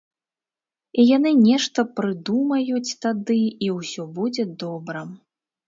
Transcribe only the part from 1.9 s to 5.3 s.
прыдумаюць тады, і ўсё будзе добра.